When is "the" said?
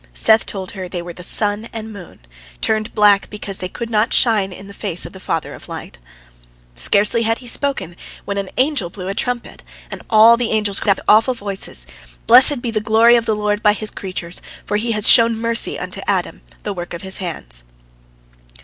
1.13-1.21, 1.85-1.91, 4.67-4.73, 5.13-5.19, 10.37-10.49, 12.71-12.81, 13.27-13.35, 16.63-16.73